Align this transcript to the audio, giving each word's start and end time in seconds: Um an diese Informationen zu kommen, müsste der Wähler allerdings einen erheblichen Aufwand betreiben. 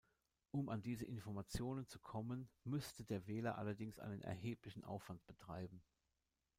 Um 0.49 0.69
an 0.69 0.81
diese 0.81 1.05
Informationen 1.05 1.85
zu 1.85 1.99
kommen, 1.99 2.49
müsste 2.63 3.03
der 3.05 3.27
Wähler 3.27 3.59
allerdings 3.59 3.99
einen 3.99 4.23
erheblichen 4.23 4.83
Aufwand 4.83 5.23
betreiben. 5.27 5.83